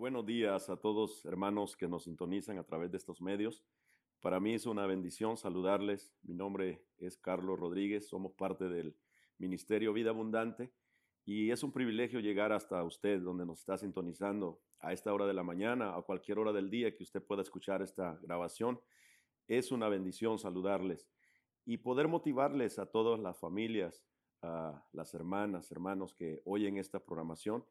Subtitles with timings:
[0.00, 3.62] Buenos días a todos hermanos que nos sintonizan a través de estos medios.
[4.22, 6.16] Para mí es una bendición saludarles.
[6.22, 8.96] Mi nombre es Carlos Rodríguez, somos parte del
[9.36, 10.72] Ministerio Vida Abundante
[11.26, 15.34] y es un privilegio llegar hasta usted donde nos está sintonizando a esta hora de
[15.34, 18.80] la mañana, a cualquier hora del día que usted pueda escuchar esta grabación.
[19.48, 21.10] Es una bendición saludarles
[21.66, 24.02] y poder motivarles a todas las familias,
[24.40, 27.66] a las hermanas, hermanos que oyen esta programación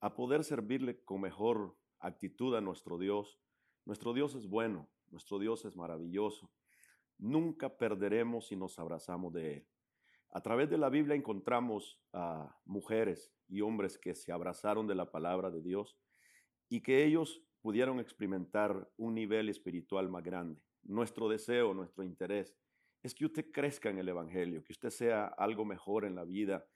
[0.00, 3.40] a poder servirle con mejor actitud a nuestro Dios.
[3.84, 6.50] Nuestro Dios es bueno, nuestro Dios es maravilloso.
[7.18, 9.68] Nunca perderemos si nos abrazamos de Él.
[10.30, 15.10] A través de la Biblia encontramos a mujeres y hombres que se abrazaron de la
[15.10, 15.98] palabra de Dios
[16.68, 20.62] y que ellos pudieron experimentar un nivel espiritual más grande.
[20.82, 22.54] Nuestro deseo, nuestro interés
[23.02, 26.66] es que usted crezca en el Evangelio, que usted sea algo mejor en la vida,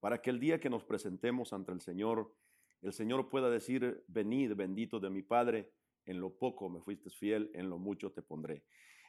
[0.00, 2.34] para que el día que nos presentemos ante el Señor,
[2.82, 5.72] el Señor pueda decir, venid bendito de mi Padre,
[6.04, 8.64] en lo poco me fuiste fiel, en lo mucho te pondré.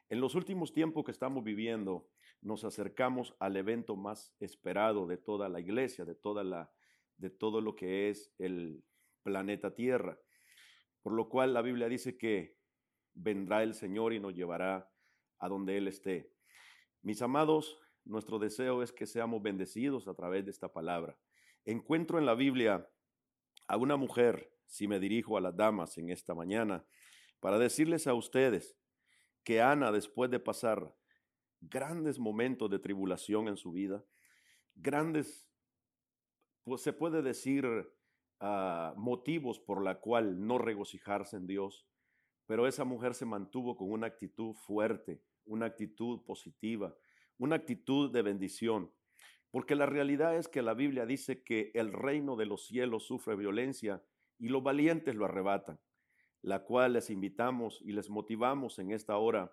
[0.10, 2.10] En los últimos tiempos que estamos viviendo,
[2.42, 6.72] nos acercamos al evento más esperado de toda la iglesia, de, toda la,
[7.18, 8.84] de todo lo que es el
[9.24, 10.20] planeta Tierra.
[11.04, 12.58] Por lo cual la Biblia dice que
[13.14, 14.90] vendrá el Señor y nos llevará
[15.38, 16.34] a donde Él esté.
[17.02, 21.18] Mis amados, nuestro deseo es que seamos bendecidos a través de esta palabra.
[21.66, 22.90] Encuentro en la Biblia
[23.70, 26.84] a una mujer, si me dirijo a las damas en esta mañana,
[27.40, 28.76] para decirles a ustedes
[29.44, 30.96] que Ana, después de pasar
[31.62, 34.04] grandes momentos de tribulación en su vida,
[34.74, 35.48] grandes,
[36.64, 37.66] pues se puede decir,
[38.42, 41.88] uh, motivos por la cual no regocijarse en Dios,
[42.48, 46.96] pero esa mujer se mantuvo con una actitud fuerte, una actitud positiva,
[47.38, 48.92] una actitud de bendición.
[49.52, 53.36] Porque la realidad es que la Biblia dice que el reino de los cielos sufre
[53.36, 54.04] violencia
[54.38, 55.80] y los valientes lo arrebatan,
[56.42, 59.52] la cual les invitamos y les motivamos en esta hora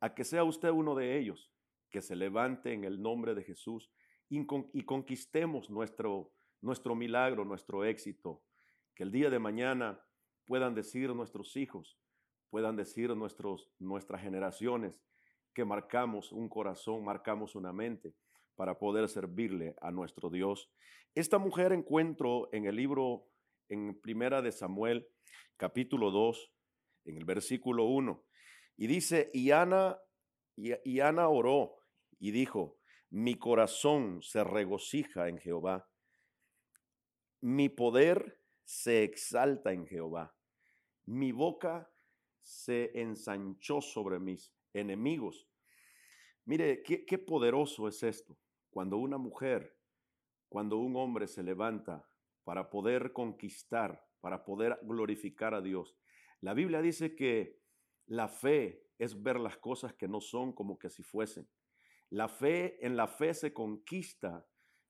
[0.00, 1.52] a que sea usted uno de ellos,
[1.90, 3.90] que se levante en el nombre de Jesús
[4.28, 4.44] y,
[4.84, 8.42] conquistemos nuestro, nuestro milagro, nuestro éxito,
[8.94, 10.00] que el día de mañana
[10.46, 11.98] puedan decir nuestros hijos,
[12.50, 15.02] puedan decir nuestros, nuestras generaciones
[15.52, 18.14] que marcamos un corazón, marcamos una mente
[18.60, 20.70] para poder servirle a nuestro Dios.
[21.14, 23.26] Esta mujer encuentro en el libro,
[23.70, 25.08] en Primera de Samuel,
[25.56, 26.52] capítulo 2,
[27.06, 28.22] en el versículo 1,
[28.76, 29.98] y dice, y Ana,
[30.56, 31.78] y Ana oró
[32.18, 32.76] y dijo,
[33.08, 35.88] mi corazón se regocija en Jehová,
[37.40, 40.36] mi poder se exalta en Jehová,
[41.06, 41.90] mi boca
[42.42, 45.48] se ensanchó sobre mis enemigos.
[46.44, 48.36] Mire, qué, qué poderoso es esto
[48.70, 49.76] cuando una mujer,
[50.48, 52.08] cuando un hombre se levanta
[52.44, 55.96] para poder conquistar, para poder glorificar a Dios.
[56.40, 57.60] La Biblia dice que
[58.06, 61.48] la fe es ver las cosas que no son como que si fuesen.
[62.08, 64.46] La fe, en la fe se conquista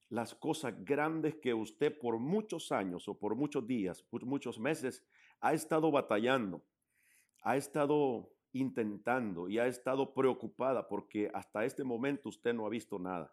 [0.09, 5.05] las cosas grandes que usted por muchos años o por muchos días, por muchos meses,
[5.41, 6.65] ha estado batallando,
[7.43, 12.99] ha estado intentando y ha estado preocupada porque hasta este momento usted no ha visto
[12.99, 13.33] nada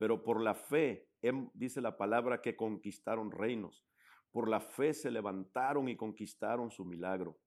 [0.00, 3.84] pero por la fe, em, dice la palabra, que conquistaron reinos.
[4.30, 7.38] Por la fe se levantaron y conquistaron su milagro.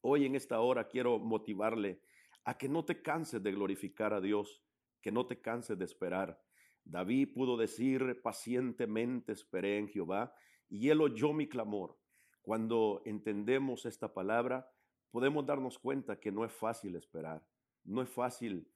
[0.00, 2.02] Hoy en esta hora quiero motivarle
[2.42, 4.60] a que no te canses de glorificar a Dios,
[5.00, 6.42] que no te canses de esperar.
[6.82, 10.34] David pudo decir, pacientemente esperé en Jehová,
[10.68, 11.96] y él oyó mi clamor.
[12.42, 14.68] Cuando entendemos esta palabra,
[15.12, 17.46] podemos darnos cuenta que no es fácil esperar,
[17.84, 18.68] no es fácil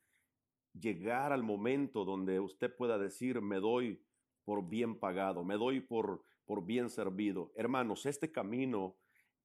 [0.73, 4.03] llegar al momento donde usted pueda decir, me doy
[4.45, 7.53] por bien pagado, me doy por, por bien servido.
[7.55, 8.97] Hermanos, este camino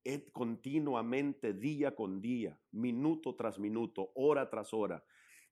[0.04, 5.04] es continuamente, día con día, minuto tras minuto, hora tras hora.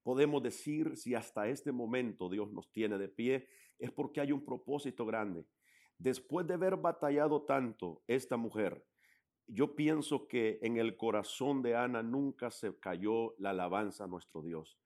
[0.02, 3.47] Podemos decir si hasta este momento Dios nos tiene de pie,
[3.78, 5.46] es porque hay un propósito grande.
[5.97, 8.86] Después de haber batallado tanto esta mujer,
[9.47, 14.42] yo pienso que en el corazón de Ana nunca se cayó la alabanza a nuestro
[14.42, 14.80] Dios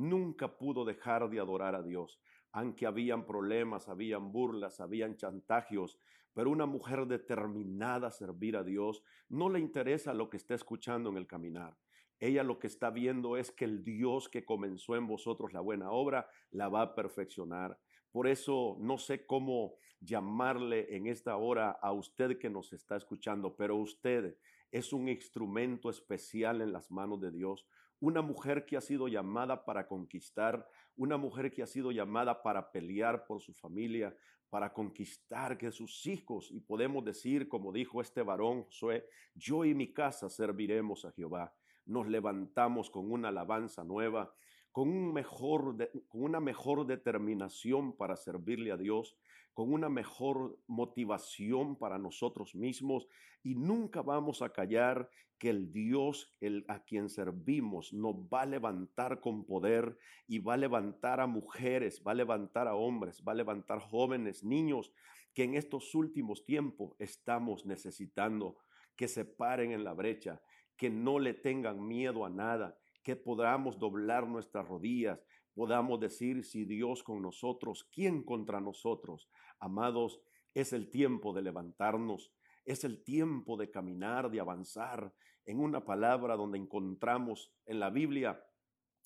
[0.00, 2.20] nunca pudo dejar de adorar a Dios,
[2.52, 5.98] aunque habían problemas, habían burlas, habían chantagios,
[6.32, 11.10] pero una mujer determinada a servir a Dios no le interesa lo que está escuchando
[11.10, 11.76] en el caminar.
[12.18, 15.90] Ella lo que está viendo es que el Dios que comenzó en vosotros la buena
[15.90, 17.78] obra la va a perfeccionar.
[18.10, 23.56] Por eso no sé cómo llamarle en esta hora a usted que nos está escuchando,
[23.56, 24.36] pero usted
[24.70, 27.66] es un instrumento especial en las manos de Dios
[28.00, 30.66] una mujer que ha sido llamada para conquistar,
[30.96, 34.16] una mujer que ha sido llamada para pelear por su familia,
[34.48, 39.74] para conquistar que sus hijos, y podemos decir, como dijo este varón Josué, yo y
[39.74, 41.54] mi casa serviremos a Jehová.
[41.86, 44.34] Nos levantamos con una alabanza nueva,
[44.72, 45.76] con, un mejor,
[46.08, 49.16] con una mejor determinación para servirle a Dios,
[49.52, 53.06] con una mejor motivación para nosotros mismos
[53.42, 58.46] y nunca vamos a callar que el Dios el, a quien servimos nos va a
[58.46, 59.96] levantar con poder
[60.28, 64.44] y va a levantar a mujeres, va a levantar a hombres, va a levantar jóvenes,
[64.44, 64.92] niños
[65.34, 68.58] que en estos últimos tiempos estamos necesitando
[68.96, 70.42] que se paren en la brecha,
[70.76, 75.24] que no le tengan miedo a nada, que podamos doblar nuestras rodillas,
[75.54, 79.28] podamos decir, si Dios con nosotros, ¿quién contra nosotros?
[79.58, 80.20] Amados,
[80.54, 82.32] es el tiempo de levantarnos,
[82.64, 85.12] es el tiempo de caminar, de avanzar
[85.44, 88.42] en una palabra donde encontramos en la Biblia,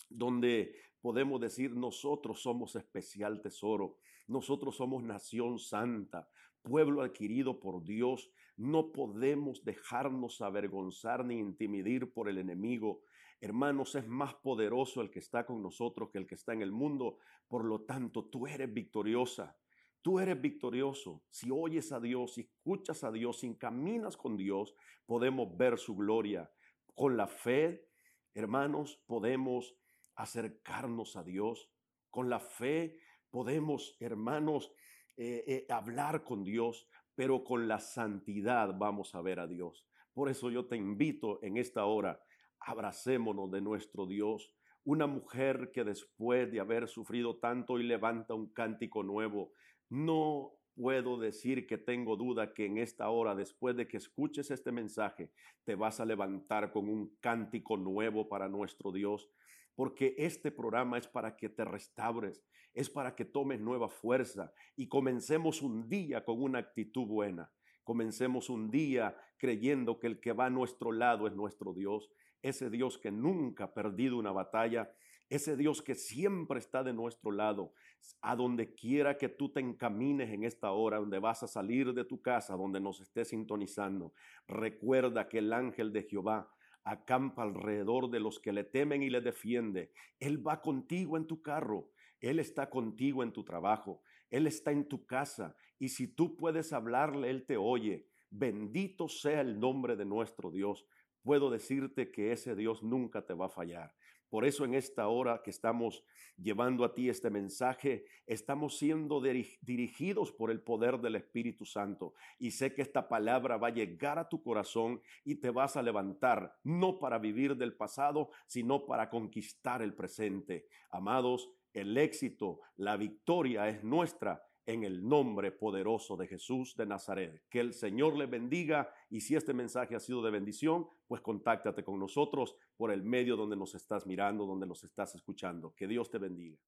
[0.09, 6.29] donde podemos decir nosotros somos especial tesoro, nosotros somos nación santa,
[6.63, 13.03] pueblo adquirido por Dios, no podemos dejarnos avergonzar ni intimidar por el enemigo.
[13.45, 16.73] Hermanos, es más poderoso el que está con nosotros que el que está en el
[16.73, 17.19] mundo.
[17.47, 19.55] Por lo tanto, tú eres victoriosa.
[20.01, 21.23] Tú eres victorioso.
[21.29, 24.75] Si oyes a Dios, si escuchas a Dios, si caminas con Dios,
[25.05, 26.51] podemos ver su gloria.
[26.95, 27.91] Con la fe,
[28.33, 29.77] hermanos, podemos
[30.15, 31.71] acercarnos a Dios.
[32.09, 32.99] Con la fe
[33.29, 34.73] podemos, hermanos,
[35.19, 39.87] eh, eh, hablar con Dios, pero con la santidad vamos a ver a Dios.
[40.15, 42.19] Por eso yo te invito en esta hora,
[42.65, 44.53] abracémonos de nuestro Dios.
[44.85, 49.53] Una mujer que después de haber sufrido tanto y levanta un cántico nuevo,
[49.89, 54.73] no puedo decir que tengo duda que en esta hora, después de que escuches este
[54.73, 55.31] mensaje,
[55.65, 59.31] te vas a levantar con un cántico nuevo para nuestro Dios,
[59.75, 62.45] porque este programa es para que te restaures,
[62.75, 67.51] es para que tomes nueva fuerza y comencemos un día con una actitud buena.
[67.85, 72.11] Comencemos un día creyendo que el que va a nuestro lado es nuestro Dios,
[72.45, 74.93] ese Dios que nunca ha perdido una batalla,
[75.31, 77.73] ese Dios que siempre está de nuestro lado,
[78.21, 82.05] a donde quiera que tú te encamines en esta hora, donde vas a salir de
[82.05, 84.13] tu casa, donde nos estés sintonizando.
[84.47, 86.53] Recuerda que el ángel de Jehová
[86.85, 89.91] acampa alrededor de los que le temen y le defiende.
[90.21, 94.87] Él va contigo en tu carro, Él está contigo en tu trabajo, Él está en
[94.87, 98.07] tu casa y si tú puedes hablarle, Él te oye.
[98.29, 100.85] Bendito sea el nombre de nuestro Dios.
[101.25, 103.95] Puedo decirte que ese Dios nunca te va a fallar.
[104.29, 106.05] Por eso en esta hora que estamos
[106.37, 112.13] llevando a ti este mensaje, estamos siendo dirigidos por el poder del Espíritu Santo.
[112.39, 115.83] Y sé que esta palabra va a llegar a tu corazón y te vas a
[115.83, 120.67] levantar, no para vivir del pasado, sino para conquistar el presente.
[120.91, 127.43] Amados, el éxito, la victoria es nuestra en el nombre poderoso de Jesús de Nazaret.
[127.49, 131.85] Que el Señor le bendiga y si este mensaje ha sido de bendición, pues contáctate
[131.85, 135.75] con nosotros por el medio donde nos estás mirando, donde nos estás escuchando.
[135.75, 136.59] Que Dios te bendiga.